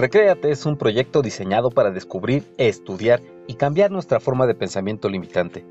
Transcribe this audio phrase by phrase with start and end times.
[0.00, 5.62] Recréate es un proyecto diseñado para descubrir, estudiar y cambiar nuestra forma de pensamiento limitante.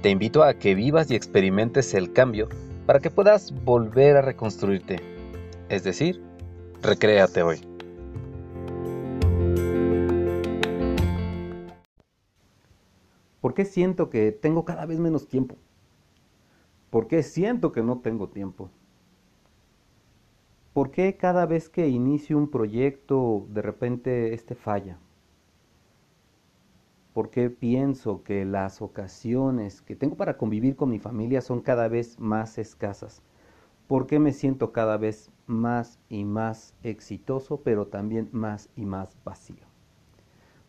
[0.00, 2.48] Te invito a que vivas y experimentes el cambio
[2.86, 4.96] para que puedas volver a reconstruirte.
[5.68, 6.22] Es decir,
[6.80, 7.60] recréate hoy.
[13.42, 15.56] ¿Por qué siento que tengo cada vez menos tiempo?
[16.88, 18.70] ¿Por qué siento que no tengo tiempo?
[20.76, 24.98] ¿Por qué cada vez que inicio un proyecto de repente este falla?
[27.14, 31.88] ¿Por qué pienso que las ocasiones que tengo para convivir con mi familia son cada
[31.88, 33.22] vez más escasas?
[33.88, 39.16] ¿Por qué me siento cada vez más y más exitoso, pero también más y más
[39.24, 39.64] vacío?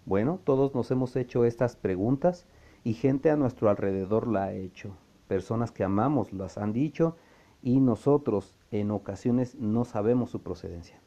[0.06, 2.48] Bueno, todos nos hemos hecho estas preguntas
[2.86, 4.96] y gente a nuestro alrededor la ha hecho.
[5.28, 7.18] Personas que amamos las han dicho
[7.62, 11.00] y nosotros en ocasiones no sabemos su procedencia.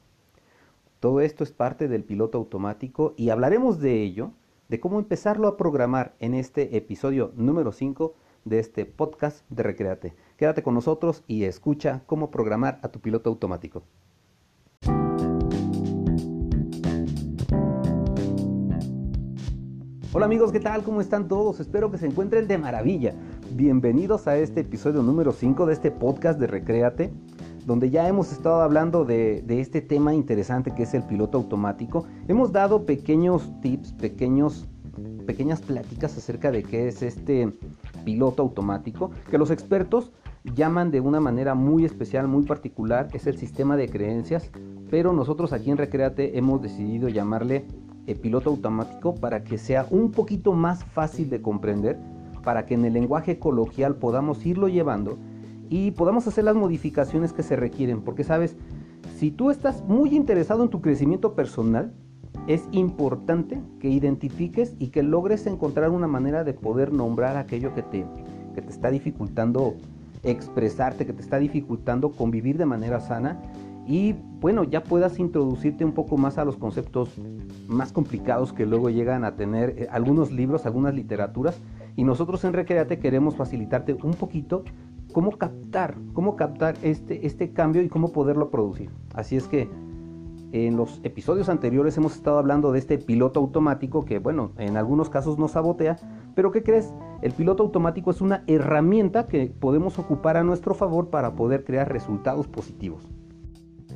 [0.98, 4.32] Todo esto es parte del piloto automático y hablaremos de ello,
[4.68, 10.14] de cómo empezarlo a programar en este episodio número 5 de este podcast de Recreate.
[10.36, 13.82] Quédate con nosotros y escucha cómo programar a tu piloto automático.
[20.12, 20.82] Hola amigos, ¿qué tal?
[20.82, 21.60] ¿Cómo están todos?
[21.60, 23.14] Espero que se encuentren de maravilla.
[23.52, 27.12] Bienvenidos a este episodio número 5 de este podcast de Recréate,
[27.66, 32.06] donde ya hemos estado hablando de, este tema interesante que es el piloto automático.
[32.28, 34.66] Hemos dado pequeños tips, pequeños,
[35.26, 37.52] pequeñas pláticas acerca de qué es este
[38.04, 40.12] piloto automático, que los expertos
[40.44, 44.50] llaman de una manera muy especial, muy particular, es el sistema de creencias,
[44.90, 47.66] pero nosotros aquí en Recréate hemos decidido llamarle
[48.14, 51.98] piloto automático para que sea un poquito más fácil de comprender,
[52.42, 55.18] para que en el lenguaje coloquial podamos irlo llevando
[55.70, 58.02] y podamos hacer las modificaciones que se requieren.
[58.02, 58.56] Porque sabes,
[59.16, 61.94] si tú estás muy interesado en tu crecimiento personal,
[62.48, 67.82] es importante que identifiques y que logres encontrar una manera de poder nombrar aquello que
[67.82, 68.04] te,
[68.54, 69.76] que te está dificultando
[70.24, 73.40] expresarte, que te está dificultando convivir de manera sana
[73.90, 77.10] y bueno, ya puedas introducirte un poco más a los conceptos
[77.66, 81.58] más complicados que luego llegan a tener eh, algunos libros, algunas literaturas.
[81.96, 84.62] Y nosotros en Recreate queremos facilitarte un poquito
[85.10, 88.90] cómo captar, cómo captar este, este cambio y cómo poderlo producir.
[89.14, 89.68] Así es que
[90.52, 95.08] en los episodios anteriores hemos estado hablando de este piloto automático que, bueno, en algunos
[95.08, 95.96] casos nos sabotea,
[96.34, 96.92] pero ¿qué crees?
[97.22, 101.92] El piloto automático es una herramienta que podemos ocupar a nuestro favor para poder crear
[101.92, 103.08] resultados positivos.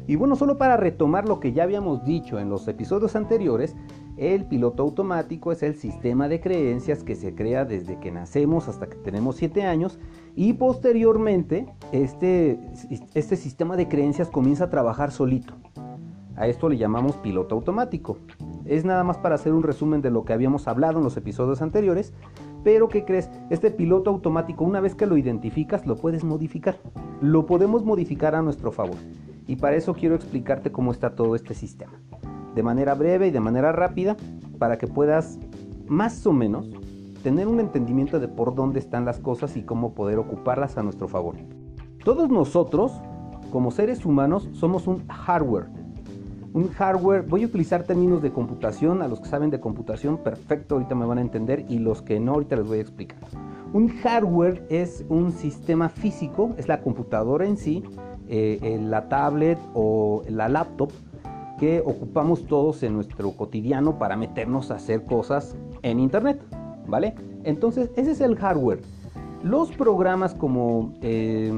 [0.06, 3.75] Y bueno, solo para retomar lo que ya habíamos dicho en los episodios anteriores,
[4.16, 8.88] el piloto automático es el sistema de creencias que se crea desde que nacemos hasta
[8.88, 9.98] que tenemos 7 años
[10.36, 12.58] y posteriormente este,
[13.14, 15.54] este sistema de creencias comienza a trabajar solito.
[16.36, 18.18] A esto le llamamos piloto automático.
[18.64, 21.62] Es nada más para hacer un resumen de lo que habíamos hablado en los episodios
[21.62, 22.12] anteriores,
[22.64, 23.30] pero ¿qué crees?
[23.50, 26.78] Este piloto automático una vez que lo identificas lo puedes modificar.
[27.20, 28.96] Lo podemos modificar a nuestro favor.
[29.46, 31.92] Y para eso quiero explicarte cómo está todo este sistema.
[32.54, 34.16] De manera breve y de manera rápida,
[34.58, 35.38] para que puedas
[35.86, 36.70] más o menos
[37.24, 41.08] tener un entendimiento de por dónde están las cosas y cómo poder ocuparlas a nuestro
[41.08, 41.36] favor.
[42.04, 42.92] Todos nosotros,
[43.50, 45.68] como seres humanos, somos un hardware.
[46.52, 50.74] Un hardware, voy a utilizar términos de computación, a los que saben de computación, perfecto,
[50.74, 53.18] ahorita me van a entender, y los que no, ahorita les voy a explicar.
[53.72, 57.82] Un hardware es un sistema físico, es la computadora en sí,
[58.28, 60.92] eh, la tablet o la laptop
[61.58, 66.40] que ocupamos todos en nuestro cotidiano para meternos a hacer cosas en internet,
[66.86, 67.14] ¿vale?
[67.44, 68.80] Entonces, ese es el hardware.
[69.42, 71.52] Los programas como eh,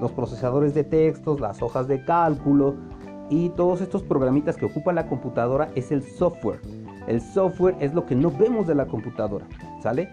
[0.00, 2.74] los procesadores de textos, las hojas de cálculo
[3.30, 6.60] y todos estos programitas que ocupa la computadora es el software.
[7.06, 9.46] El software es lo que no vemos de la computadora,
[9.82, 10.08] ¿sale?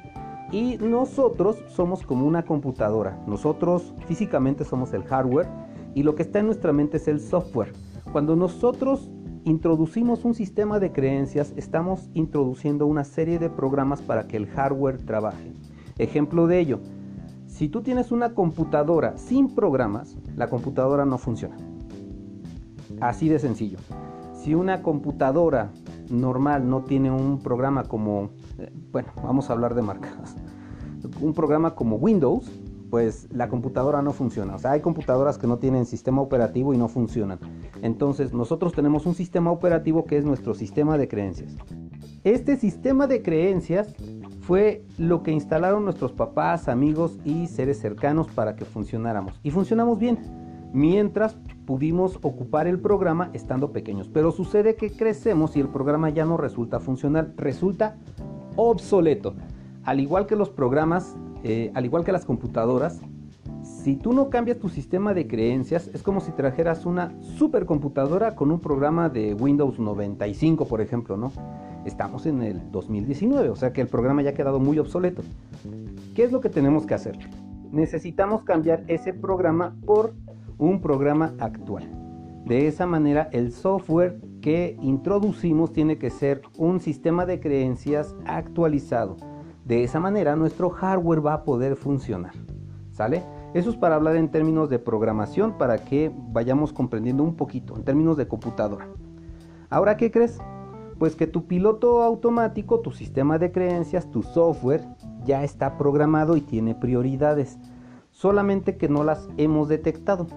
[0.51, 3.17] Y nosotros somos como una computadora.
[3.27, 5.47] Nosotros físicamente somos el hardware
[5.93, 7.73] y lo que está en nuestra mente es el software.
[8.11, 9.09] Cuando nosotros
[9.45, 14.97] introducimos un sistema de creencias, estamos introduciendo una serie de programas para que el hardware
[15.05, 15.53] trabaje.
[15.99, 16.79] Ejemplo de ello,
[17.45, 21.55] si tú tienes una computadora sin programas, la computadora no funciona.
[22.99, 23.77] Así de sencillo.
[24.33, 25.71] Si una computadora
[26.09, 30.35] normal no tiene un programa como, eh, bueno, vamos a hablar de marcas,
[31.21, 32.51] un programa como Windows,
[32.95, 34.55] pues la computadora no funciona.
[34.55, 37.39] O sea, hay computadoras que no tienen sistema operativo y no funcionan.
[37.81, 41.57] Entonces nosotros tenemos un sistema operativo que es nuestro sistema de creencias.
[42.23, 43.93] Este sistema de creencias
[44.39, 49.41] fue lo que instalaron nuestros papás, amigos y seres cercanos para que funcionáramos.
[49.43, 50.17] Y funcionamos bien.
[50.71, 54.07] Mientras pudimos ocupar el programa estando pequeños.
[54.07, 57.97] Pero sucede que crecemos y el programa ya no resulta funcional, resulta
[58.55, 59.33] obsoleto.
[59.83, 63.01] Al igual que los programas, eh, al igual que las computadoras,
[63.61, 68.49] si tú no cambias tu sistema de creencias, es como si trajeras una supercomputadora con
[68.49, 71.31] un programa de Windows 95, por ejemplo, ¿no?
[71.85, 75.21] Estamos en el 2019, o sea que el programa ya ha quedado muy obsoleto.
[76.15, 77.15] ¿Qué es lo que tenemos que hacer?
[77.71, 80.15] Necesitamos cambiar ese programa por
[80.57, 81.83] un programa actual.
[82.43, 89.17] De esa manera, el software que introducimos tiene que ser un sistema de creencias actualizado.
[89.65, 92.33] De esa manera, nuestro hardware va a poder funcionar.
[92.91, 93.23] ¿Sale?
[93.55, 97.83] Eso es para hablar en términos de programación, para que vayamos comprendiendo un poquito, en
[97.83, 98.87] términos de computadora.
[99.69, 100.37] Ahora, ¿qué crees?
[100.99, 104.85] Pues que tu piloto automático, tu sistema de creencias, tu software,
[105.23, 107.57] ya está programado y tiene prioridades,
[108.11, 110.27] solamente que no las hemos detectado.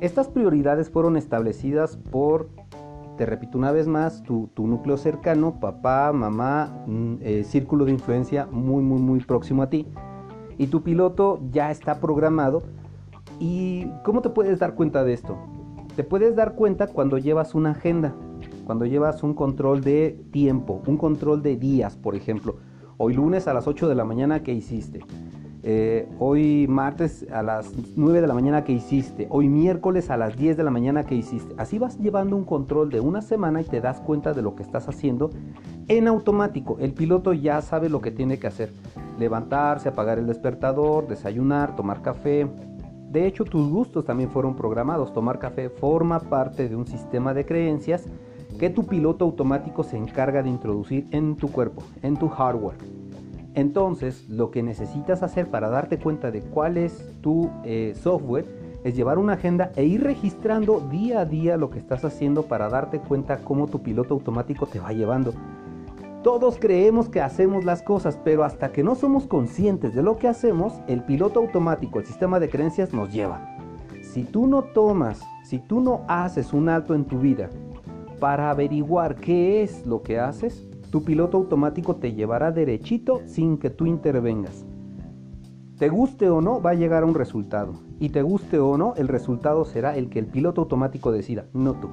[0.00, 2.48] Estas prioridades fueron establecidas por,
[3.22, 8.48] te repito una vez más, tu, núcleo cercano, papá, mamá, mm, eh, círculo de influencia
[8.50, 9.86] muy, muy, muy próximo a ti.
[10.58, 12.64] Y tu piloto ya está programado.
[13.38, 15.38] ¿Y cómo te puedes dar cuenta de esto?
[15.94, 18.12] Te puedes dar cuenta cuando llevas una agenda,
[18.66, 22.56] cuando llevas un control de tiempo, un control de días, por ejemplo.
[22.96, 24.98] Hoy lunes a las 8 de la mañana, ¿qué hiciste?
[25.64, 30.36] Eh, hoy martes a las 9 de la mañana que hiciste, hoy miércoles a las
[30.36, 31.54] 10 de la mañana que hiciste.
[31.56, 34.64] Así vas llevando un control de una semana y te das cuenta de lo que
[34.64, 35.30] estás haciendo
[35.86, 36.78] en automático.
[36.80, 38.72] El piloto ya sabe lo que tiene que hacer.
[39.20, 42.48] Levantarse, apagar el despertador, desayunar, tomar café.
[43.10, 45.12] De hecho, tus gustos también fueron programados.
[45.12, 48.06] Tomar café forma parte de un sistema de creencias
[48.58, 53.01] que tu piloto automático se encarga de introducir en tu cuerpo, en tu hardware.
[53.54, 58.46] Entonces, lo que necesitas hacer para darte cuenta de cuál es tu eh, software
[58.82, 62.68] es llevar una agenda e ir registrando día a día lo que estás haciendo para
[62.68, 65.34] darte cuenta cómo tu piloto automático te va llevando.
[66.22, 70.28] Todos creemos que hacemos las cosas, pero hasta que no somos conscientes de lo que
[70.28, 73.56] hacemos, el piloto automático, el sistema de creencias nos lleva.
[74.02, 77.50] Si tú no tomas, si tú no haces un alto en tu vida
[78.20, 83.70] para averiguar qué es lo que haces, tu piloto automático te llevará derechito sin que
[83.70, 84.66] tú intervengas.
[85.78, 87.72] Te guste o no, va a llegar a un resultado.
[87.98, 91.72] Y te guste o no, el resultado será el que el piloto automático decida, no
[91.72, 91.88] tú.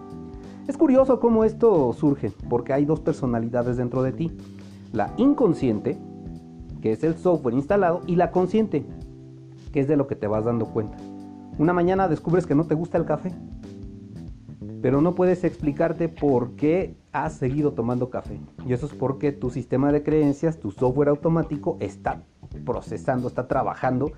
[0.67, 4.31] Es curioso cómo esto surge, porque hay dos personalidades dentro de ti.
[4.91, 5.97] La inconsciente,
[6.81, 8.85] que es el software instalado, y la consciente,
[9.71, 10.97] que es de lo que te vas dando cuenta.
[11.57, 13.31] Una mañana descubres que no te gusta el café,
[14.81, 18.39] pero no puedes explicarte por qué has seguido tomando café.
[18.65, 22.23] Y eso es porque tu sistema de creencias, tu software automático está
[22.65, 24.11] procesando, está trabajando.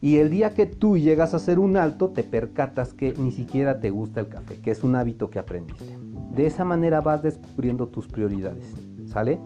[0.00, 3.78] Y el día que tú llegas a hacer un alto, te percatas que ni siquiera
[3.80, 5.96] te gusta el café, que es un hábito que aprendiste.
[6.34, 8.74] De esa manera vas descubriendo tus prioridades.
[9.06, 9.38] ¿Sale?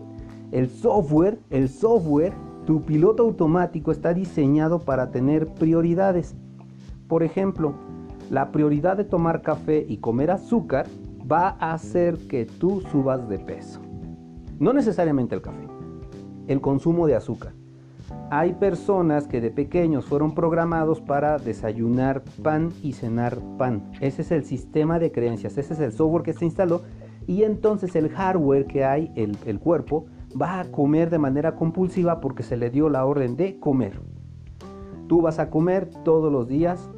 [0.52, 2.32] El software, el software,
[2.64, 6.34] tu piloto automático está diseñado para tener prioridades.
[7.06, 7.74] Por ejemplo,
[8.30, 10.86] la prioridad de tomar café y comer azúcar
[11.30, 13.80] va a hacer que tú subas de peso.
[14.58, 15.66] No necesariamente el café,
[16.46, 17.52] el consumo de azúcar.
[18.30, 23.90] Hay personas que de pequeños fueron programados para desayunar pan y cenar pan.
[24.00, 26.82] Ese es el sistema de creencias, ese es el software que se instaló
[27.26, 30.06] y entonces el hardware que hay, el, cuerpo,
[30.40, 34.00] va a comer de manera compulsiva porque se le dio la orden de comer.
[35.08, 36.88] Tú vas a comer todos los días,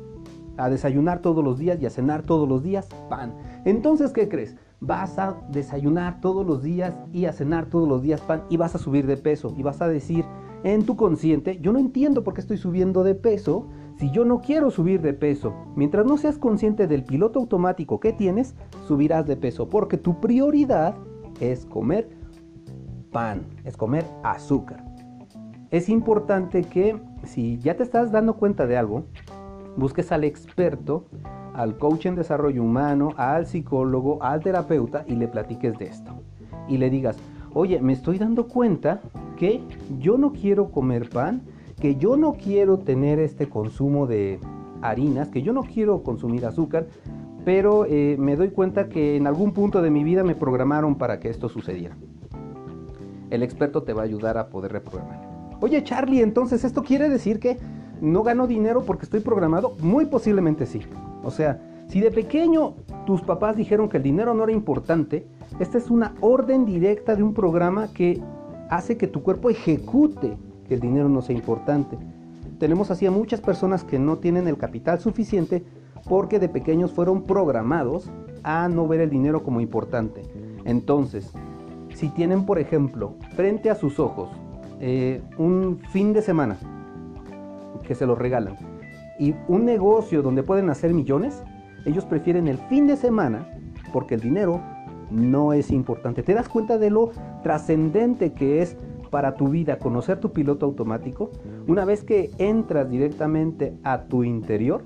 [0.59, 3.33] a desayunar todos los días y a cenar todos los días pan.
[3.65, 4.57] Entonces, ¿qué crees?
[4.81, 8.75] Vas a desayunar todos los días y a cenar todos los días pan y vas
[8.75, 10.25] a subir de peso y vas a decir
[10.65, 14.41] en tu consciente, yo no entiendo por qué estoy subiendo de peso si yo no
[14.41, 15.55] quiero subir de peso.
[15.77, 18.55] Mientras no seas consciente del piloto automático que tienes,
[18.87, 20.97] subirás de peso porque tu prioridad
[21.41, 22.09] es comer
[23.12, 24.85] pan, es comer azúcar.
[25.71, 29.05] Es importante que si ya te estás dando cuenta de algo,
[29.77, 31.05] busques al experto
[31.59, 36.13] al coach en desarrollo humano, al psicólogo, al terapeuta y le platiques de esto.
[36.69, 37.17] Y le digas,
[37.53, 39.01] oye, me estoy dando cuenta
[39.37, 39.61] que
[39.99, 41.43] yo no quiero comer pan,
[41.81, 44.39] que yo no quiero tener este consumo de
[44.83, 46.87] harinas, que yo no quiero consumir azúcar,
[47.45, 51.19] pero eh, me doy cuenta que en algún punto de mi vida me programaron para
[51.19, 51.97] que esto sucediera.
[53.31, 55.29] El experto te va a ayudar a poder reprogramar.
[55.61, 57.59] Oye Charlie, entonces esto quiere decir que
[58.00, 59.76] no gano dinero porque estoy programado.
[59.81, 60.81] Muy posiblemente sí.
[61.23, 62.75] O sea, si de pequeño
[63.07, 65.26] tus papás dijeron que el dinero no era importante,
[65.59, 68.23] esta es una orden directa de un programa que
[68.69, 70.37] hace que tu cuerpo ejecute
[70.67, 71.97] que el dinero no sea importante.
[72.59, 75.64] Tenemos así a muchas personas que no tienen el capital suficiente
[76.09, 78.11] porque de pequeños fueron programados
[78.43, 80.23] a no ver el dinero como importante.
[80.64, 81.33] Entonces,
[81.95, 84.28] si tienen, por ejemplo, frente a sus ojos
[84.81, 86.59] eh, un fin de semana
[87.83, 88.57] que se los regalan
[89.19, 91.43] y un negocio donde pueden hacer millones,
[91.85, 93.49] ellos prefieren el fin de semana
[93.93, 94.61] porque el dinero
[95.11, 96.23] no es importante.
[96.23, 97.11] ¿Te das cuenta de lo
[97.43, 98.77] trascendente que es
[99.11, 101.31] para tu vida conocer tu piloto automático?
[101.67, 104.85] Una vez que entras directamente a tu interior,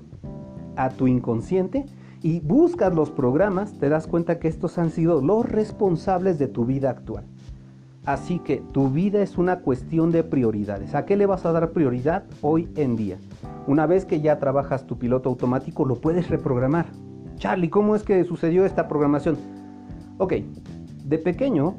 [0.75, 1.85] a tu inconsciente,
[2.21, 6.65] y buscas los programas, te das cuenta que estos han sido los responsables de tu
[6.65, 7.25] vida actual.
[8.05, 10.93] Así que tu vida es una cuestión de prioridades.
[10.93, 13.17] ¿A qué le vas a dar prioridad hoy en día?
[13.65, 16.87] Una vez que ya trabajas tu piloto automático, lo puedes reprogramar.
[17.37, 19.37] Charlie, ¿cómo es que sucedió esta programación?
[20.17, 20.33] Ok,
[21.05, 21.75] de pequeño,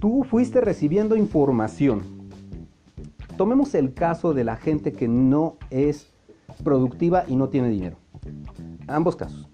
[0.00, 2.02] tú fuiste recibiendo información.
[3.36, 6.12] Tomemos el caso de la gente que no es
[6.64, 7.96] productiva y no tiene dinero.
[8.88, 9.47] Ambos casos.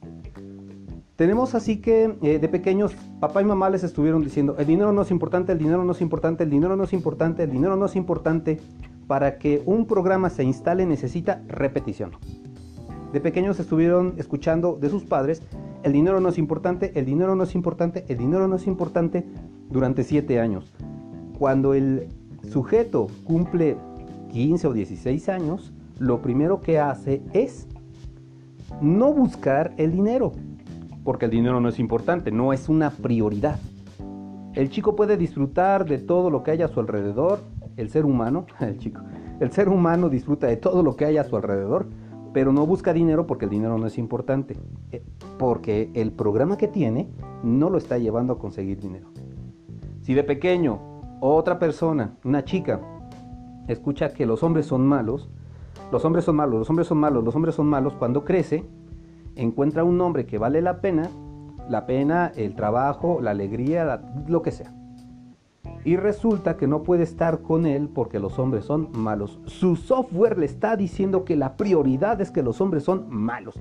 [1.16, 5.02] Tenemos así que eh, de pequeños papá y mamá les estuvieron diciendo, el dinero no
[5.02, 7.87] es importante, el dinero no es importante, el dinero no es importante, el dinero no
[7.87, 8.61] es importante.
[9.06, 12.12] Para que un programa se instale necesita repetición.
[13.12, 15.42] De pequeños estuvieron escuchando de sus padres,
[15.85, 19.25] el dinero no es importante, el dinero no es importante, el dinero no es importante
[19.68, 20.73] durante siete años.
[21.38, 22.09] Cuando el
[22.50, 23.76] sujeto cumple
[24.33, 27.68] 15 o 16 años, lo primero que hace es
[28.80, 30.33] no buscar el dinero,
[31.04, 33.58] porque el dinero no es importante, no es una prioridad.
[34.54, 37.40] El chico puede disfrutar de todo lo que hay a su alrededor,
[37.76, 39.02] el ser humano, el chico,
[39.40, 41.87] el ser humano disfruta de todo lo que hay a su alrededor,
[42.32, 44.56] pero no busca dinero porque el dinero no es importante,
[44.90, 45.04] eh,
[45.38, 47.08] porque el programa que tiene
[47.42, 49.08] no lo está llevando a conseguir dinero.
[50.02, 50.80] Si de pequeño
[51.20, 52.80] otra persona, una chica,
[53.68, 55.30] escucha que los hombres son malos,
[55.90, 58.64] los hombres son malos, los hombres son malos, los hombres son malos, cuando crece,
[59.36, 61.10] encuentra un hombre que vale la pena,
[61.68, 64.72] la pena, el trabajo, la alegría, lo que sea.
[65.84, 69.38] Y resulta que no puede estar con él porque los hombres son malos.
[69.44, 73.54] Su software le está diciendo que la prioridad es que los hombres son malos.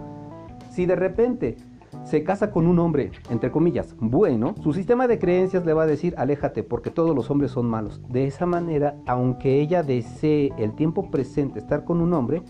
[0.70, 1.58] Si de repente
[2.06, 5.88] se casa con un hombre, entre comillas, bueno, su sistema de creencias le va a
[5.88, 8.02] decir, aléjate porque todos los hombres son malos.
[8.10, 12.42] De esa manera, aunque ella desee el tiempo presente estar con un hombre,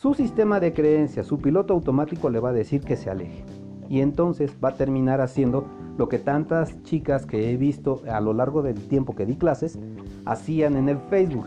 [0.00, 3.44] su sistema de creencias, su piloto automático le va a decir que se aleje.
[3.90, 5.66] Y entonces va a terminar haciendo
[5.98, 9.78] lo que tantas chicas que he visto a lo largo del tiempo que di clases
[10.24, 11.44] hacían en el Facebook.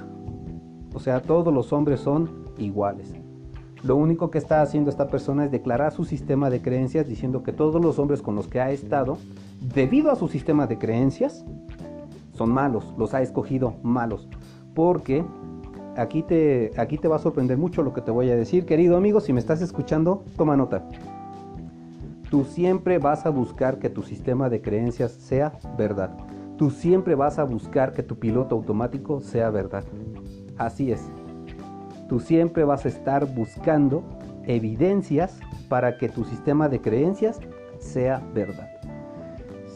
[0.93, 2.29] O sea, todos los hombres son
[2.60, 3.15] iguales.
[3.81, 7.53] Lo único que está haciendo esta persona es declarar su sistema de creencias diciendo que
[7.53, 9.17] todos los hombres con los que ha estado,
[9.74, 11.43] debido a su sistema de creencias,
[12.33, 14.29] son malos, los ha escogido malos.
[14.75, 15.25] Porque
[15.97, 18.65] aquí te, aquí te va a sorprender mucho lo que te voy a decir.
[18.65, 20.88] Querido amigo, si me estás escuchando, toma nota.
[22.29, 26.12] Tú siempre vas a buscar que tu sistema de creencias sea verdad.
[26.57, 29.83] Tú siempre vas a buscar que tu piloto automático sea verdad.
[30.57, 31.09] Así es
[32.13, 34.03] tú siempre vas a estar buscando
[34.45, 37.39] evidencias para que tu sistema de creencias
[37.79, 38.69] sea verdad.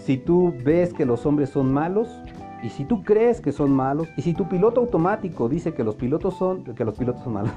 [0.05, 2.21] Si tú ves que los hombres son malos,
[2.63, 5.95] y si tú crees que son malos, y si tu piloto automático dice que los
[5.95, 7.51] pilotos son, que los pilotos son malos,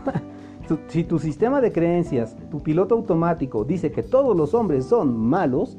[0.89, 5.79] si tu sistema de creencias, tu piloto automático dice que todos los hombres son malos,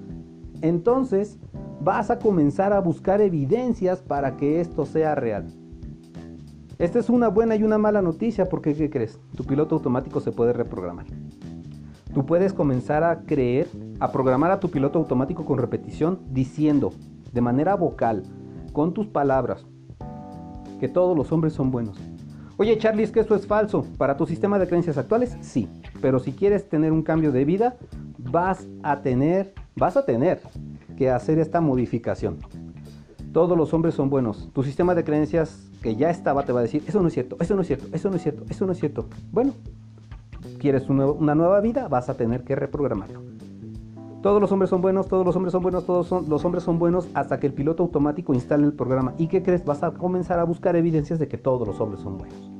[0.61, 1.39] entonces
[1.81, 5.47] vas a comenzar a buscar evidencias para que esto sea real.
[6.77, 9.19] Esta es una buena y una mala noticia porque, ¿qué crees?
[9.35, 11.05] Tu piloto automático se puede reprogramar.
[12.13, 13.67] Tú puedes comenzar a creer,
[13.99, 16.91] a programar a tu piloto automático con repetición, diciendo
[17.31, 18.23] de manera vocal,
[18.71, 19.65] con tus palabras,
[20.79, 21.97] que todos los hombres son buenos.
[22.57, 23.85] Oye Charlie, es que eso es falso.
[23.97, 25.67] Para tu sistema de creencias actuales, sí.
[25.99, 27.77] Pero si quieres tener un cambio de vida,
[28.17, 30.41] vas a tener, vas a tener
[30.97, 32.37] que hacer esta modificación.
[33.33, 34.49] Todos los hombres son buenos.
[34.53, 37.37] Tu sistema de creencias que ya estaba te va a decir, eso no es cierto,
[37.39, 39.07] eso no es cierto, eso no es cierto, eso no es cierto.
[39.31, 39.53] Bueno,
[40.59, 43.21] quieres una nueva vida, vas a tener que reprogramarlo.
[44.21, 46.77] Todos los hombres son buenos, todos los hombres son buenos, todos son, los hombres son
[46.77, 49.15] buenos hasta que el piloto automático instale el programa.
[49.17, 49.65] ¿Y qué crees?
[49.65, 52.51] Vas a comenzar a buscar evidencias de que todos los hombres son buenos.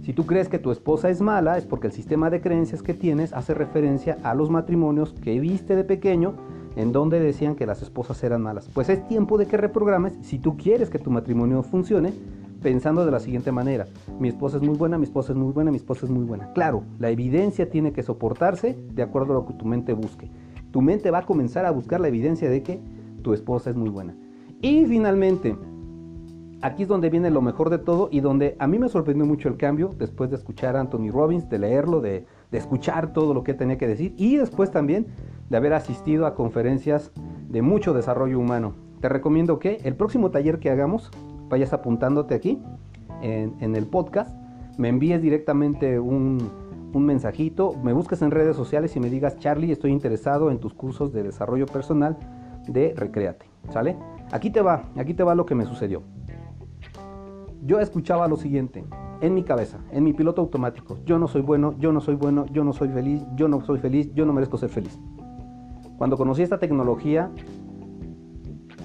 [0.00, 2.94] Si tú crees que tu esposa es mala, es porque el sistema de creencias que
[2.94, 6.32] tienes hace referencia a los matrimonios que viste de pequeño
[6.76, 8.70] en donde decían que las esposas eran malas.
[8.72, 12.14] Pues es tiempo de que reprogrames si tú quieres que tu matrimonio funcione
[12.62, 13.86] pensando de la siguiente manera.
[14.18, 16.54] Mi esposa es muy buena, mi esposa es muy buena, mi esposa es muy buena.
[16.54, 20.30] Claro, la evidencia tiene que soportarse de acuerdo a lo que tu mente busque.
[20.70, 22.80] Tu mente va a comenzar a buscar la evidencia de que
[23.22, 24.16] tu esposa es muy buena.
[24.60, 25.56] Y finalmente,
[26.62, 29.48] aquí es donde viene lo mejor de todo y donde a mí me sorprendió mucho
[29.48, 33.42] el cambio después de escuchar a Anthony Robbins, de leerlo, de, de escuchar todo lo
[33.42, 35.06] que tenía que decir y después también
[35.48, 37.12] de haber asistido a conferencias
[37.48, 38.74] de mucho desarrollo humano.
[39.00, 41.10] Te recomiendo que el próximo taller que hagamos,
[41.48, 42.62] vayas apuntándote aquí
[43.22, 44.34] en, el podcast,
[44.78, 46.38] me envíes directamente un,
[46.92, 50.74] un mensajito, me busques en redes sociales y me digas, Charlie, estoy interesado en tus
[50.74, 52.16] cursos de desarrollo personal
[52.66, 53.96] de Recreate, ¿sale?
[54.32, 56.02] Aquí te va, aquí te va lo que me sucedió.
[57.62, 58.84] Yo escuchaba lo siguiente,
[59.20, 62.46] en mi cabeza, en mi piloto automático, yo no soy bueno, yo no soy bueno,
[62.46, 64.98] yo no soy feliz, yo no soy feliz, yo no merezco ser feliz.
[65.98, 67.30] Cuando conocí esta tecnología,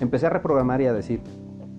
[0.01, 1.21] empecé a reprogramar y a decir,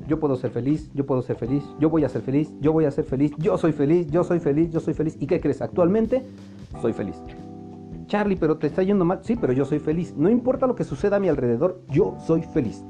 [0.06, 2.84] yo puedo ser feliz, yo puedo ser feliz, yo voy a ser feliz, yo voy
[2.84, 5.16] a ser feliz, yo soy feliz, yo soy feliz, yo soy feliz.
[5.20, 5.62] ¿Y qué crees?
[5.62, 6.22] Actualmente
[6.80, 7.22] soy feliz.
[8.06, 9.20] Charlie, pero te está yendo mal.
[9.22, 10.14] Sí, pero yo soy feliz.
[10.16, 12.84] No importa lo que suceda a mi alrededor, yo soy feliz.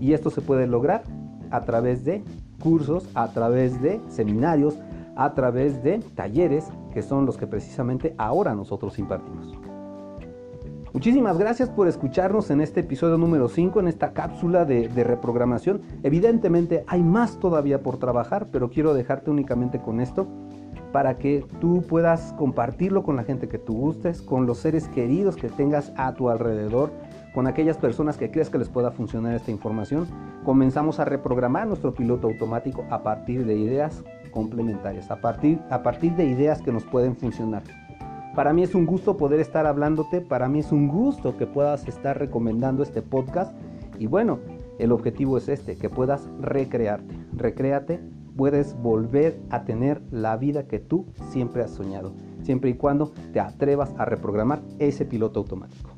[0.00, 1.04] Y esto se puede lograr
[1.50, 2.24] a través de
[2.60, 4.76] cursos, a través de seminarios,
[5.16, 9.59] a través de talleres, que son los que precisamente ahora nosotros impartimos.
[10.92, 15.82] Muchísimas gracias por escucharnos en este episodio número 5, en esta cápsula de, reprogramación.
[16.02, 20.26] Evidentemente hay más todavía por trabajar, pero quiero dejarte únicamente con esto
[20.90, 25.36] para que tú puedas compartirlo con la gente que tú gustes, con los seres queridos
[25.36, 26.90] que tengas a tu alrededor,
[27.34, 30.08] con aquellas personas que creas que les pueda funcionar esta información.
[30.44, 36.16] Comenzamos a reprogramar nuestro piloto automático a partir de ideas complementarias, a partir, a partir
[36.16, 37.62] de ideas que nos pueden funcionar.
[38.34, 41.88] Para mí es un gusto poder estar hablándote, para mí es un gusto que puedas
[41.88, 43.52] estar recomendando este podcast
[43.98, 44.38] y bueno,
[44.78, 47.14] el objetivo es este, que puedas recrearte.
[47.36, 48.00] Recréate,
[48.36, 53.40] puedes volver a tener la vida que tú siempre has soñado, siempre y cuando te
[53.40, 55.89] atrevas a reprogramar ese piloto automático.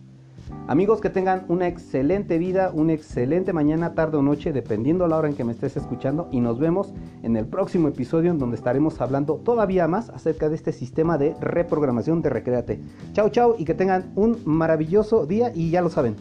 [0.68, 5.28] Amigos, que tengan una excelente vida, una excelente mañana, tarde o noche, dependiendo la hora
[5.28, 6.28] en que me estés escuchando.
[6.30, 10.54] Y nos vemos en el próximo episodio en donde estaremos hablando todavía más acerca de
[10.54, 12.80] este sistema de reprogramación de Recreate.
[13.12, 16.16] Chao, chao y que tengan un maravilloso día y ya lo saben,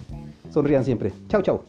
[0.50, 1.14] sonrían siempre.
[1.28, 1.64] Chao, chao.